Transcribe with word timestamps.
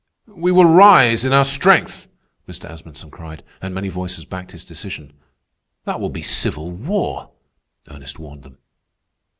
"We 0.25 0.51
will 0.51 0.65
rise 0.65 1.25
in 1.25 1.31
our 1.31 1.45
strength!" 1.45 2.07
Mr. 2.47 2.67
Asmunsen 2.67 3.11
cried, 3.11 3.43
and 3.61 3.71
many 3.71 3.87
voices 3.87 4.25
backed 4.25 4.51
his 4.51 4.65
decision. 4.65 5.13
"That 5.85 5.99
will 5.99 6.09
be 6.09 6.23
civil 6.23 6.71
war," 6.71 7.29
Ernest 7.87 8.17
warned 8.17 8.41
them. 8.41 8.57